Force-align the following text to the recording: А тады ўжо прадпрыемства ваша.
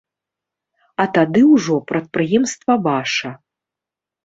А 1.03 1.07
тады 1.17 1.43
ўжо 1.51 1.77
прадпрыемства 1.93 2.81
ваша. 2.91 3.29